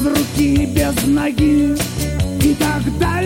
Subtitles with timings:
[0.00, 1.76] без руки, без ноги.
[2.42, 3.19] И тогда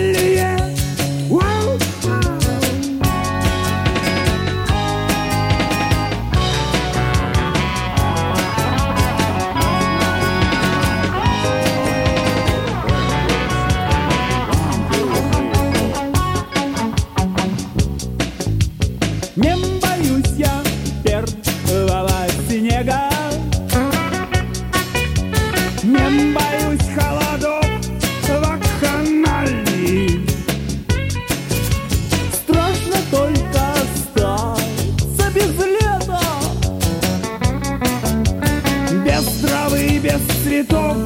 [40.54, 40.96] цветов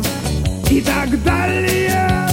[0.70, 2.28] и так далее.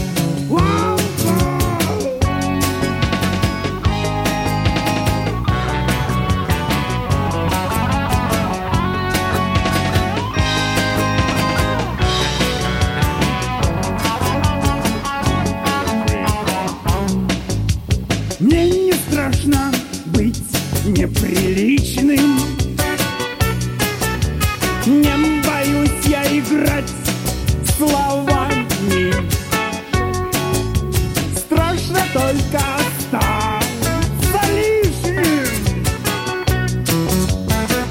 [18.42, 19.72] Мне не страшно
[20.08, 20.42] быть
[20.86, 22.65] неприличным.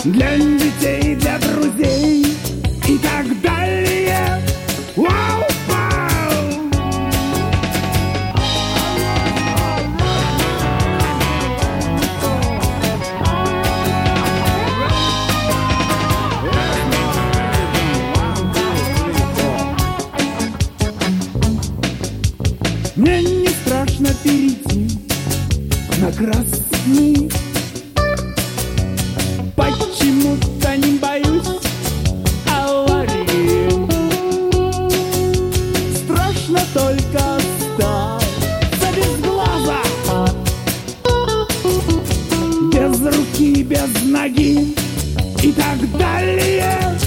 [0.05, 2.27] для детей, для друзей
[2.87, 4.43] и так далее.
[4.97, 5.45] Вау!
[22.97, 24.89] Мне не страшно перейти
[25.99, 27.44] на красный
[29.57, 31.61] почему-то не боюсь
[32.51, 33.71] аварии.
[35.97, 37.41] Страшно только
[37.75, 39.83] статься без глаза,
[42.73, 44.75] без руки, без ноги
[45.43, 47.04] и так далее.